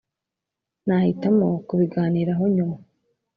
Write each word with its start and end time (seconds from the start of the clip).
nahitamo 0.87 1.47
kubiganiraho 1.67 2.43
nyuma. 2.55 2.77